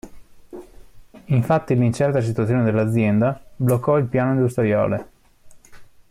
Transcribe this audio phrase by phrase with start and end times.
[1.25, 5.07] Infatti l'incerta situazione dell'azienda, bloccò il "piano industriale".